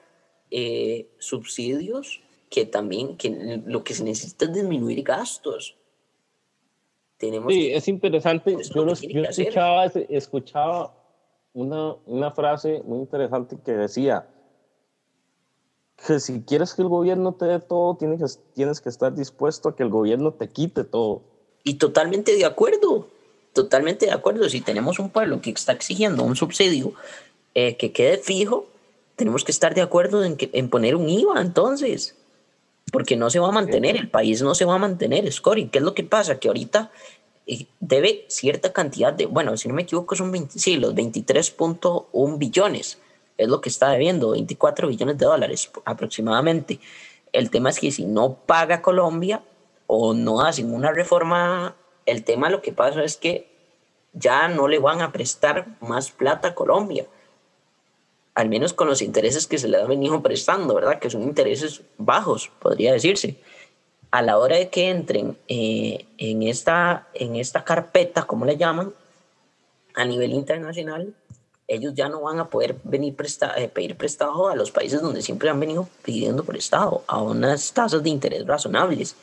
[0.51, 5.77] eh, subsidios que también, que lo que se necesita es disminuir gastos.
[7.17, 8.57] Tenemos Sí, que- es interesante.
[8.75, 10.95] Yo, los- yo escuchaba, escuchaba
[11.53, 14.27] una, una frase muy interesante que decía
[16.07, 19.69] que si quieres que el gobierno te dé todo, tienes que, tienes que estar dispuesto
[19.69, 21.23] a que el gobierno te quite todo.
[21.65, 23.09] Y totalmente de acuerdo,
[23.53, 24.49] totalmente de acuerdo.
[24.49, 26.93] Si tenemos un pueblo que está exigiendo un subsidio
[27.55, 28.67] eh, que quede fijo,
[29.17, 32.15] tenemos que estar de acuerdo en, que, en poner un IVA entonces,
[32.93, 35.69] porque no se va a mantener, el país no se va a mantener, Scori.
[35.69, 36.39] ¿Qué es lo que pasa?
[36.39, 36.93] Que ahorita
[37.81, 42.99] debe cierta cantidad de, bueno, si no me equivoco, son 20, sí, los 23.1 billones,
[43.39, 46.81] es lo que está debiendo, 24 billones de dólares aproximadamente.
[47.33, 49.43] El tema es que si no paga Colombia
[49.87, 53.49] o no hacen una reforma, el tema lo que pasa es que
[54.13, 57.07] ya no le van a prestar más plata a Colombia.
[58.35, 60.99] Al menos con los intereses que se le han venido prestando, ¿verdad?
[60.99, 63.37] Que son intereses bajos, podría decirse.
[64.11, 68.92] A la hora de que entren eh, en, esta, en esta carpeta, como le llaman,
[69.94, 71.14] a nivel internacional,
[71.66, 75.21] ellos ya no van a poder venir presta eh, pedir prestado a los países donde
[75.21, 79.16] siempre han venido pidiendo prestado, a unas tasas de interés razonables.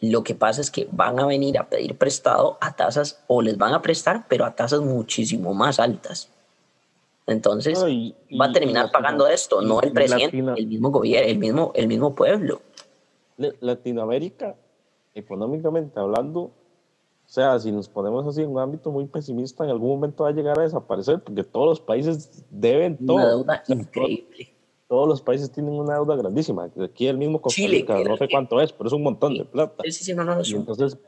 [0.00, 3.56] Lo que pasa es que van a venir a pedir prestado a tasas, o les
[3.56, 6.28] van a prestar, pero a tasas muchísimo más altas.
[7.26, 11.28] Entonces, No, y- va a terminar y pagando esto, no el presidente, el mismo gobierno,
[11.30, 12.60] el mismo, el mismo pueblo.
[13.60, 14.56] Latinoamérica,
[15.14, 19.90] económicamente hablando, o sea, si nos ponemos así en un ámbito muy pesimista, en algún
[19.90, 23.16] momento va a llegar a desaparecer porque todos los países deben todo.
[23.16, 24.54] Una deuda O sea, increíble.
[24.88, 26.68] todos los países tienen una deuda grandísima.
[26.82, 29.38] Aquí el mismo Costa Chile, Rica, era no sé cuánto es, pero es un montón
[29.38, 29.82] de plata.
[29.84, 30.98] Sí, sí, sí, no, no, Y entonces,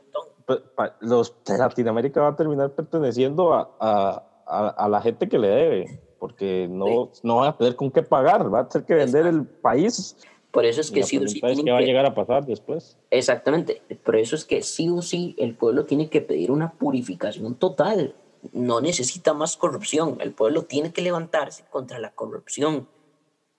[1.01, 5.99] los Latinoamérica va a terminar perteneciendo a, a, a, a la gente que le debe,
[6.19, 9.45] porque no, no van a tener con qué pagar, va a tener que vender el
[9.45, 10.15] país.
[10.53, 12.13] Por eso es que la sí o sí es qué va a que- llegar a
[12.13, 12.95] pasar después.
[13.09, 17.55] Exactamente, por eso es que sí o sí el pueblo tiene que pedir una purificación
[17.55, 18.15] total.
[18.51, 20.17] No necesita más corrupción.
[20.21, 22.87] El pueblo tiene que levantarse contra la corrupción,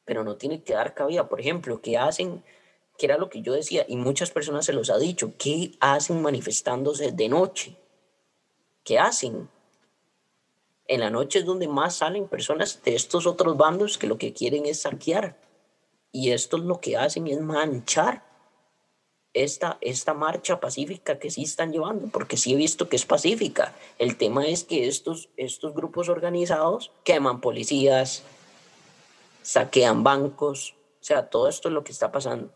[0.04, 1.28] pero no tiene que dar cabida.
[1.28, 2.44] Por ejemplo, ¿qué hacen?
[2.96, 6.22] Que era lo que yo decía, y muchas personas se los ha dicho, ¿qué hacen
[6.22, 7.76] manifestándose de noche?
[8.84, 9.48] ¿Qué hacen?
[10.86, 14.32] En la noche es donde más salen personas de estos otros bandos que lo que
[14.32, 15.42] quieren es saquear.
[16.14, 18.22] Y estos lo que hacen es manchar
[19.32, 23.74] esta, esta marcha pacífica que sí están llevando, porque sí he visto que es pacífica.
[23.98, 28.22] El tema es que estos, estos grupos organizados queman policías,
[29.42, 32.48] saquean bancos, o sea, todo esto es lo que está pasando.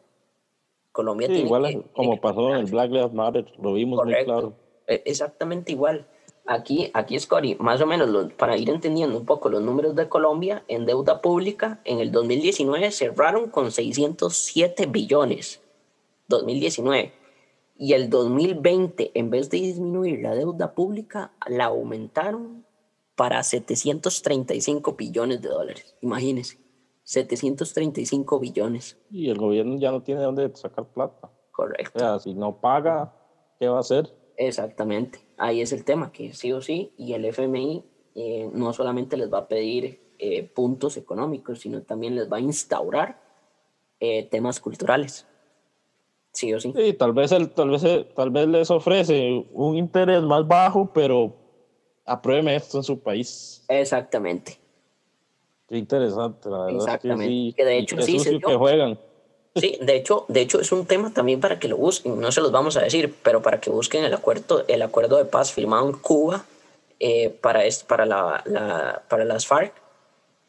[0.92, 2.66] Colombia Sí, tiene igual que- como que pasó en el.
[2.66, 4.54] Black Lives Matter, lo vimos muy claro.
[4.86, 6.06] E- Exactamente igual.
[6.50, 10.08] Aquí, aquí Scotty, más o menos los- para ir entendiendo un poco los números de
[10.08, 15.60] Colombia en deuda pública, en el 2019 cerraron con 607 billones.
[16.28, 17.12] 2019.
[17.76, 22.64] Y el 2020, en vez de disminuir la deuda pública, la aumentaron
[23.14, 25.96] para 735 billones de dólares.
[26.00, 26.58] Imagínense,
[27.04, 28.96] 735 billones.
[29.10, 31.26] Y el gobierno ya no tiene dónde sacar plata.
[31.26, 31.98] O Correcto.
[31.98, 33.14] sea, si no paga,
[33.60, 34.10] ¿qué va a hacer?
[34.40, 39.16] Exactamente, ahí es el tema, que sí o sí, y el FMI eh, no solamente
[39.16, 43.20] les va a pedir eh, puntos económicos, sino también les va a instaurar
[43.98, 45.26] eh, temas culturales.
[46.30, 46.72] Sí o sí.
[46.76, 47.82] Sí, tal vez, el, tal, vez,
[48.14, 51.34] tal vez les ofrece un interés más bajo, pero
[52.04, 53.64] aprueben esto en su país.
[53.66, 54.56] Exactamente.
[55.68, 56.76] Qué interesante, la verdad.
[56.76, 57.24] Exactamente.
[57.24, 58.40] Es que, sí, Que de hecho sí se dio.
[58.40, 58.98] que juegan.
[59.56, 62.40] Sí, de hecho, de hecho es un tema también para que lo busquen, no se
[62.40, 65.88] los vamos a decir, pero para que busquen el acuerdo, el acuerdo de paz firmado
[65.88, 66.44] en Cuba
[67.00, 69.72] eh, para, es- para, la, la- para las FARC,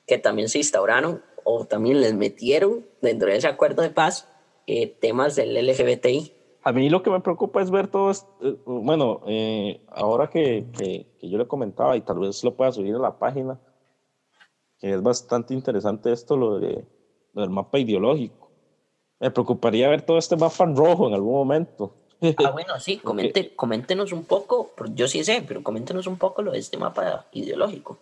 [0.06, 4.28] que también se instauraron o también les metieron dentro de ese acuerdo de paz
[4.68, 6.34] eh, temas del LGBTI.
[6.64, 8.28] A mí lo que me preocupa es ver todo esto.
[8.42, 12.72] eh, Bueno, eh, ahora que, que, que yo le comentaba, y tal vez lo pueda
[12.72, 13.60] subir a la página,
[14.80, 16.86] que es bastante interesante esto, lo, de,
[17.34, 18.49] lo del mapa ideológico.
[19.20, 21.94] Me preocuparía ver todo este mapa en rojo en algún momento.
[22.38, 26.52] Ah, bueno, sí, comente, coméntenos un poco, yo sí sé, pero coméntenos un poco lo
[26.52, 27.98] de este mapa ideológico.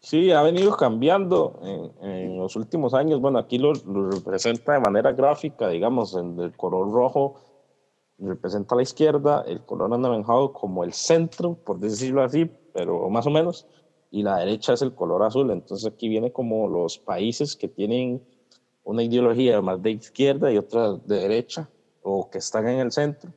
[0.00, 3.20] Sí, ha venido cambiando en, en los últimos años.
[3.20, 7.40] Bueno, aquí lo, lo representa de manera gráfica, digamos, en el color rojo
[8.18, 13.26] representa a la izquierda, el color anaranjado como el centro, por decirlo así, pero más
[13.26, 13.66] o menos,
[14.10, 15.50] y la derecha es el color azul.
[15.50, 18.22] Entonces aquí viene como los países que tienen
[18.86, 21.68] una ideología más de izquierda y otra de derecha,
[22.02, 23.32] o que están en el centro,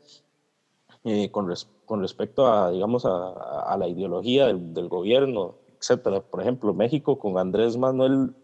[1.03, 6.21] eh, con, res- con respecto a, digamos, a, a la ideología del, del gobierno, etcétera.
[6.21, 8.35] Por ejemplo, México con Andrés Manuel,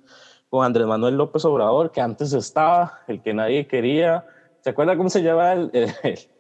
[0.50, 4.26] con Andrés Manuel López Obrador, que antes estaba, el que nadie quería.
[4.62, 5.92] ¿Se acuerda cómo se llama el, el,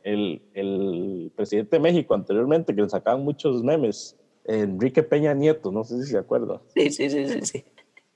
[0.04, 4.15] el- el presidente de México anteriormente, que le sacaban muchos memes?
[4.45, 6.62] Enrique Peña Nieto, no sé si se acuerda.
[6.73, 7.65] Sí, sí, sí, sí, sí.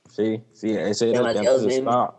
[0.09, 2.15] Sí, sí, ese era el que antes estaba.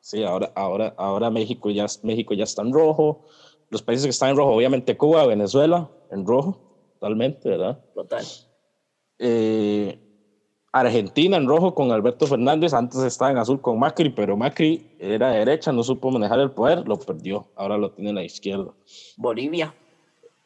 [0.00, 3.26] Sí, ahora, ahora, ahora México ya, México ya está en rojo.
[3.68, 6.58] Los países que están en rojo, obviamente Cuba, Venezuela, en rojo,
[6.98, 7.84] totalmente, ¿verdad?
[7.94, 8.24] Total.
[9.18, 9.98] Eh,
[10.72, 15.30] Argentina en rojo con Alberto Fernández, antes estaba en azul con Macri, pero Macri era
[15.30, 18.72] de derecha, no supo manejar el poder, lo perdió, ahora lo tiene a la izquierda.
[19.16, 19.74] Bolivia.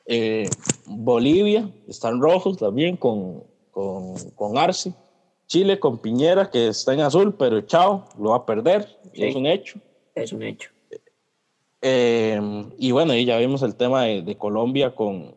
[0.07, 0.49] Eh,
[0.87, 4.95] Bolivia está en rojos también con, con, con Arce.
[5.47, 9.25] Chile con Piñera, que está en azul, pero chao, lo va a perder, Sí.
[9.25, 9.79] es un hecho.
[10.15, 10.71] Es un hecho.
[11.83, 12.41] Eh,
[12.79, 15.35] y bueno, y ya vimos el tema de, de Colombia con,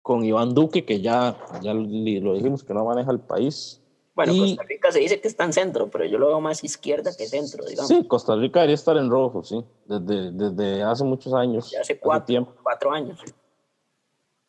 [0.00, 3.80] con Iván Duque, que ya, ya lo dijimos que no maneja el país.
[4.14, 6.62] Bueno, Y- Costa Rica se dice que está en centro, pero yo lo veo más
[6.62, 7.88] izquierda que centro, digamos.
[7.88, 11.70] Sí, Costa Rica debería estar en rojo, sí, desde, desde hace muchos años.
[11.70, 12.52] Ya hace cuatro, tiempo.
[12.62, 13.18] cuatro años.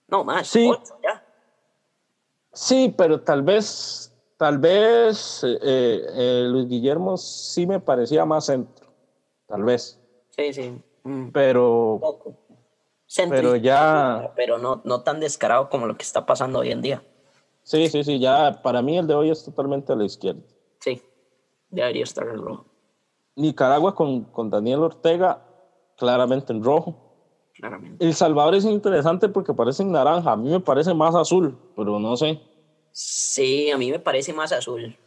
[0.08, 0.48] No, más.
[0.48, 0.70] Sí.
[0.70, 1.26] ocho ya.
[2.54, 8.88] Sí, pero tal vez, tal vez eh, eh, Luis Guillermo sí me parecía más centro,
[9.48, 10.82] tal vez, Sí, sí.
[11.04, 12.36] Mm, pero, poco.
[13.30, 17.04] Pero ya, Pero no, no tan descarado como lo que está pasando hoy en día.
[17.64, 20.42] sí, sí, sí, ya para mí el de hoy es totalmente a la izquierda.
[20.80, 21.02] Sí.
[21.70, 22.66] Debería estar en rojo,
[23.36, 25.42] Nicaragua con, con Daniel Ortega,
[25.98, 26.96] claramente en rojo.
[27.54, 28.06] claramente.
[28.06, 32.00] El Salvador es interesante porque parece en naranja, a mí me parece más azul, pero
[32.00, 32.40] no sé.
[33.00, 34.98] Sí, a mí me parece más azul.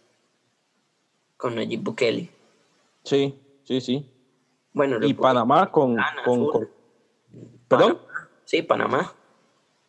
[1.36, 2.30] Con Nayib Bukele.
[3.02, 4.08] Sí, sí, sí.
[4.72, 5.96] Bueno, Y Panamá con...
[6.24, 6.70] Con,
[7.66, 7.98] ¿Perdón?
[8.44, 9.12] Sí, Panamá.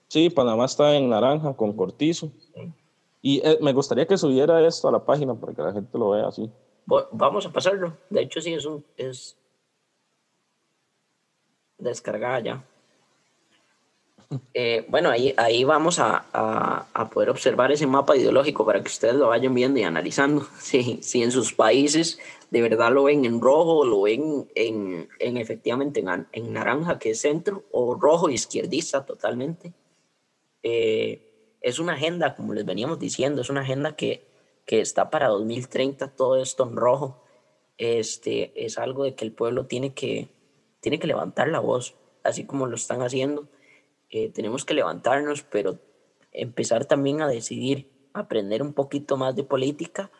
[0.07, 2.31] Sí, Panamá está en naranja con Cortizo.
[3.21, 6.09] Y eh, me gustaría que subiera esto a la página para que la gente lo
[6.09, 6.51] vea así.
[7.11, 7.95] Vamos a pasarlo.
[8.09, 8.83] De hecho, sí, es un.
[8.97, 9.37] Es
[11.77, 12.65] descargada ya.
[14.53, 19.15] Eh, bueno, ahí, ahí vamos a, a- poder observar ese mapa ideológico para que ustedes
[19.15, 20.47] lo vayan viendo y analizando.
[20.59, 25.37] Si, si en sus países de verdad lo ven en rojo, lo ven en, en
[25.37, 29.73] efectivamente en, en naranja, que es centro, o rojo izquierdista totalmente.
[30.63, 34.27] Eh, es una agenda, como les veníamos diciendo, es una agenda que,
[34.65, 37.23] que está para 2030, todo esto en rojo.
[37.77, 40.29] Este, es algo de que el pueblo tiene que,
[40.81, 43.47] tiene que levantar la voz, así como lo están haciendo.
[44.11, 45.79] Eh, tenemos que levantarnos, pero
[46.33, 50.11] empezar también a decidir, aprender un poquito más de política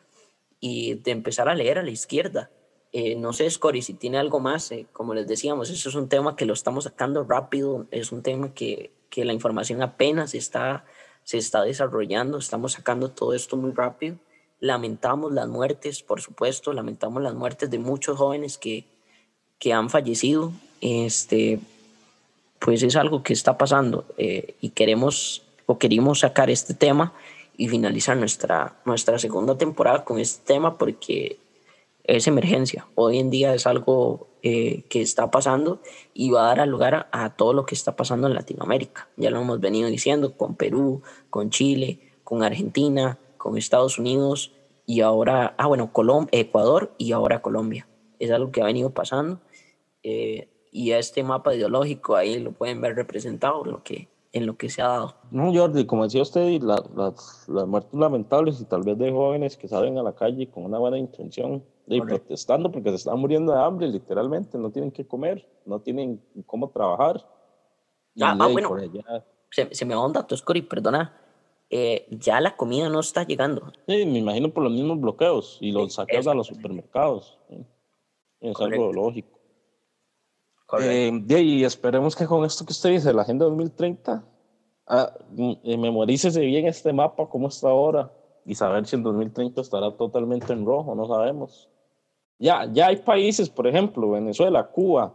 [0.59, 2.49] y de empezar a leer a la izquierda.
[2.93, 6.09] Eh, no sé, Scori, si tiene algo más, eh, como les decíamos, eso es un
[6.09, 10.85] tema que lo estamos sacando rápido, es un tema que, que la información apenas está,
[11.23, 14.17] se está desarrollando, estamos sacando todo esto muy rápido.
[14.59, 18.85] Lamentamos las muertes, por supuesto, lamentamos las muertes de muchos jóvenes que,
[19.57, 20.51] que han fallecido.
[20.81, 21.59] Este,
[22.61, 27.13] pues es algo que está pasando eh, y queremos o queríamos sacar este tema
[27.57, 31.39] y finalizar nuestra, nuestra segunda temporada con este tema porque
[32.03, 32.87] es emergencia.
[32.93, 35.81] Hoy en día es algo eh, que está pasando
[36.13, 39.09] y va a dar lugar a, todo lo que está pasando en Latinoamérica.
[39.17, 44.51] Ya lo hemos venido diciendo con Perú, con Chile, con Argentina, con Estados Unidos
[44.85, 47.87] y ahora, ah, bueno, Colom Ecuador y ahora Colombia.
[48.19, 49.39] Es algo que ha venido pasando.
[50.03, 54.55] eh, y este mapa ideológico ahí lo pueden ver representado en lo que, en lo
[54.57, 55.15] que se ha dado.
[55.31, 59.11] No, Jordi, como decía usted, y la- las, las muertes lamentables y tal vez de
[59.11, 62.05] jóvenes que salen a la calle con una buena intención Correcto.
[62.07, 66.69] protestando porque se están muriendo de hambre, literalmente, no tienen que comer, no tienen cómo
[66.69, 67.17] trabajar.
[68.15, 68.75] Y Ah, ah, bueno.
[69.49, 71.17] Se, se me va un dato, Scori, perdona.
[71.69, 73.71] Eh, ya la comida no está llegando.
[73.87, 77.37] Sí, me imagino por los mismos bloqueos y los Sí, saqueos a los supermercados.
[77.49, 77.65] ¿sí?
[78.41, 78.85] Es Correcto.
[78.89, 79.39] algo lógico.
[80.79, 84.23] Eh, y esperemos que con esto que usted dice, la Agenda 2030,
[84.87, 85.13] ah,
[85.63, 88.11] eh, memorícese bien este mapa, cómo está ahora,
[88.45, 91.69] y saber si en 2030 estará totalmente en rojo, no sabemos.
[92.39, 95.13] Ya, ya hay países, por ejemplo, Venezuela, Cuba,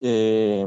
[0.00, 0.66] eh,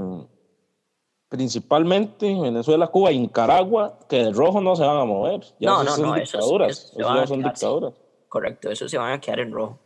[1.29, 5.41] principalmente Venezuela, Cuba y Nicaragua, que de rojo no se van a mover.
[5.59, 6.71] Ya No, esos no, son no, esos- dictaduras.
[6.71, 7.93] esos esos ya son dictaduras.
[8.29, 9.79] Correcto, eso se van a quedar en rojo.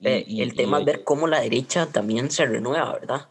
[0.00, 3.28] Y- Eh, y- el tema y- es ver cómo la derecha también se renueva, ¿verdad?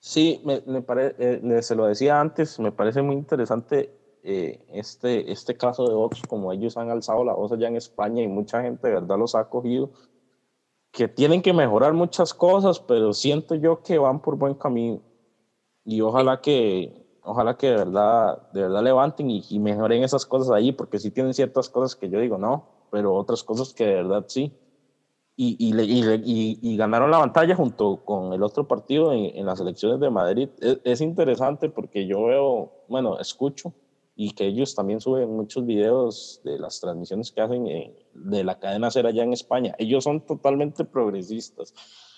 [0.00, 3.90] Sí, me, me pare- eh, se lo decía antes, me parece muy interesante
[4.22, 8.22] eh, este, este caso de Vox, como ellos han alzado la voz allá en España
[8.22, 9.90] y mucha gente de verdad los ha acogido,
[10.92, 15.00] que tienen que mejorar muchas cosas, pero siento yo que van por buen camino
[15.84, 20.50] y ojalá que, ojalá que de verdad, de verdad levanten y, y mejoren esas cosas
[20.50, 23.94] ahí, porque sí tienen ciertas cosas que yo digo no, pero otras cosas que de
[23.94, 24.52] verdad sí
[25.40, 25.72] y, y,
[26.24, 30.10] y, y- ganaron la batalla junto con el otro partido en, en las elecciones de
[30.10, 30.48] Madrid.
[30.60, 33.72] Es, es interesante porque yo veo, bueno, escucho
[34.16, 38.58] y que ellos también suben muchos videos de las transmisiones que hacen en- de la
[38.58, 39.76] cadena Ser allá en España.
[39.78, 41.72] Ellos son totalmente progresistas.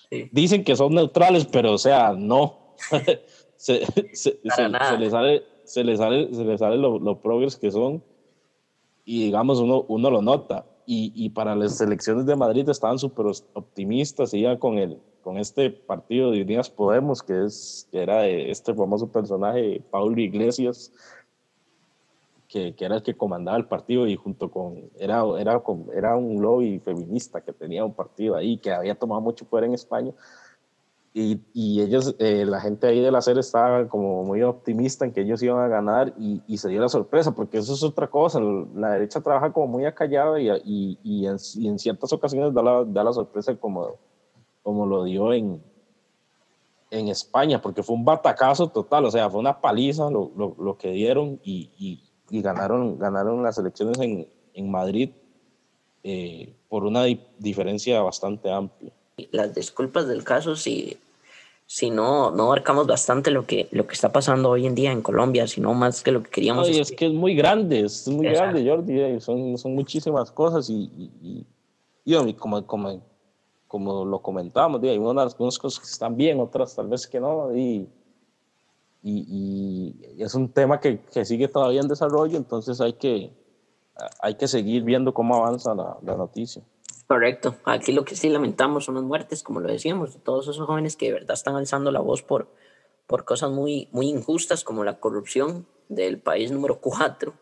[0.09, 0.27] Sí.
[0.31, 2.73] Dicen que son neutrales, pero o sea, no.
[3.55, 7.55] se, se, se- se les sale, se les sale, se les sale lo, lo progres
[7.55, 8.03] que son
[9.05, 10.65] y digamos uno, uno lo nota.
[10.93, 15.69] Y, y para las elecciones de Madrid estaban súper optimistas, iban con, el, con este
[15.69, 20.91] partido de Unidas Podemos, que, es, que era de este famoso personaje, Paulo Iglesias,
[22.49, 25.63] que, que era el que comandaba el partido y junto con, era, era,
[25.95, 29.75] era un lobby feminista que tenía un partido ahí, que había tomado mucho poder en
[29.75, 30.11] España.
[31.13, 35.11] Y, y ellos, eh, la gente ahí de la serie estaba como muy optimista en
[35.11, 38.07] que ellos iban a ganar y, y se dio la sorpresa, porque eso es otra
[38.07, 38.39] cosa.
[38.39, 43.03] La derecha trabaja como muy acallada y, y, en, en ciertas ocasiones da la, da
[43.03, 43.97] la sorpresa como,
[44.63, 45.61] como lo dio en,
[46.91, 50.77] en España, porque fue un batacazo total, o sea, fue una paliza lo, lo, lo
[50.77, 55.09] que dieron y, y, y, ganaron, ganaron las elecciones en, en Madrid
[56.03, 58.93] eh, por una di diferencia bastante amplia
[59.31, 60.97] las disculpas del caso si,
[61.65, 65.01] si no, no abarcamos bastante lo que, lo que está pasando hoy en día en
[65.01, 66.67] Colombia, sino más que lo que queríamos.
[66.67, 68.55] Ay, es que es muy grande, es muy Exacto.
[68.55, 71.45] grande, Jordi, eh, son, son muchísimas cosas y, y,
[72.05, 73.01] y, y como, como,
[73.67, 77.55] como lo comentábamos, hay unas, unas cosas que están bien, otras tal vez que no,
[77.55, 77.87] y
[79.03, 83.31] es un tema que, que, sigue todavía en desarrollo, entonces hay que,
[84.19, 86.61] hay que seguir viendo cómo avanza la, la noticia.
[87.11, 87.57] Correcto.
[87.65, 90.95] Aquí lo que sí lamentamos son las muertes, como lo decíamos, de todos esos jóvenes
[90.95, 92.47] que de verdad están alzando la voz por,
[93.05, 97.33] por cosas muy, muy injustas, como la corrupción del país número cuatro,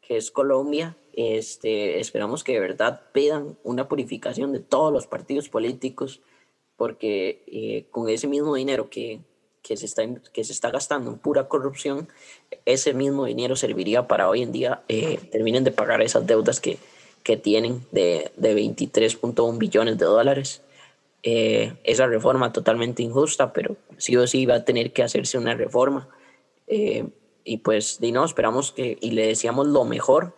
[0.00, 0.96] que es Colombia.
[1.12, 6.20] Este, esperamos que de verdad pidan una purificación de todos los partidos políticos,
[6.76, 9.22] porque eh, con ese mismo dinero que,
[9.60, 12.06] que, se está, que se está gastando en pura corrupción,
[12.64, 16.78] ese mismo dinero serviría para hoy en día eh, terminen de pagar esas deudas que,
[17.26, 20.62] que tienen de, de 23.1 billones de dólares.
[21.24, 25.54] Eh, esa reforma totalmente injusta, pero sí o sí va a tener que hacerse una
[25.54, 26.08] reforma.
[26.68, 27.08] Eh,
[27.42, 30.36] y pues, y no, esperamos que, y le deseamos lo mejor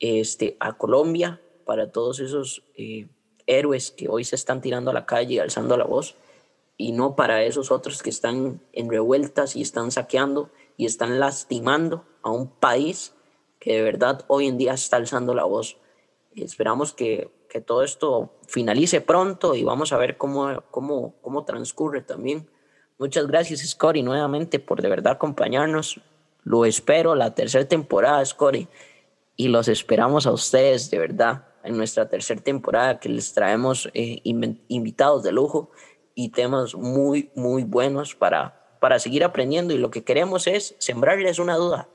[0.00, 3.08] este, a Colombia para todos esos eh,
[3.46, 6.14] héroes que hoy se están tirando a la calle alzando la voz,
[6.78, 10.48] y no para esos otros que están en revueltas y están saqueando
[10.78, 13.12] y están lastimando a un país
[13.60, 15.76] que de verdad hoy en día está alzando la voz
[16.42, 22.02] esperamos que, que, todo esto finalice pronto y vamos a ver cómo, cómo, cómo transcurre
[22.02, 22.48] también.
[22.98, 26.00] Muchas gracias, Scotty, nuevamente por de verdad acompañarnos.
[26.44, 28.68] Lo espero la tercera temporada, Scotty,
[29.36, 34.20] y los esperamos a ustedes de verdad en nuestra tercera temporada que les traemos eh,
[34.24, 35.70] invitados de lujo
[36.14, 41.38] y temas muy, muy buenos para, para seguir aprendiendo y lo que queremos es sembrarles
[41.38, 41.88] una duda.